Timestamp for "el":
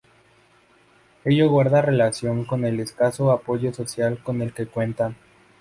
2.65-2.79, 4.41-4.51